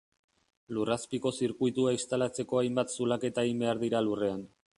Lurrazpiko 0.77 1.31
zirkuitua 1.39 1.93
instalatzeko 1.97 2.61
hainbat 2.63 2.97
zulaketa 2.97 3.45
egin 3.51 3.63
behar 3.67 3.85
dira 3.87 4.03
lurrean. 4.09 4.45